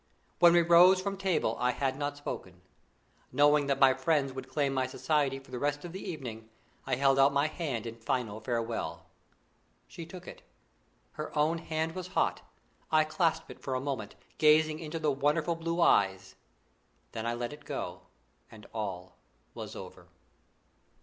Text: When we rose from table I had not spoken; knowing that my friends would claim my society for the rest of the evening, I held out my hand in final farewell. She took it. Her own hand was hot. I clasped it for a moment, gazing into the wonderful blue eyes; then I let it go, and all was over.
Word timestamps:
When 0.39 0.53
we 0.53 0.63
rose 0.63 0.99
from 0.99 1.15
table 1.15 1.55
I 1.59 1.69
had 1.73 1.95
not 1.95 2.17
spoken; 2.17 2.61
knowing 3.31 3.67
that 3.67 3.77
my 3.79 3.93
friends 3.93 4.33
would 4.33 4.49
claim 4.49 4.73
my 4.73 4.87
society 4.87 5.37
for 5.37 5.51
the 5.51 5.59
rest 5.59 5.85
of 5.85 5.91
the 5.91 6.01
evening, 6.01 6.49
I 6.87 6.95
held 6.95 7.19
out 7.19 7.31
my 7.31 7.45
hand 7.45 7.85
in 7.85 7.97
final 7.97 8.39
farewell. 8.39 9.05
She 9.87 10.07
took 10.07 10.27
it. 10.27 10.41
Her 11.11 11.31
own 11.37 11.59
hand 11.59 11.91
was 11.93 12.07
hot. 12.17 12.41
I 12.91 13.03
clasped 13.03 13.51
it 13.51 13.59
for 13.59 13.75
a 13.75 13.79
moment, 13.79 14.15
gazing 14.39 14.79
into 14.79 14.97
the 14.97 15.11
wonderful 15.11 15.53
blue 15.53 15.79
eyes; 15.79 16.33
then 17.11 17.27
I 17.27 17.35
let 17.35 17.53
it 17.53 17.63
go, 17.63 18.07
and 18.49 18.65
all 18.73 19.17
was 19.53 19.75
over. 19.75 20.07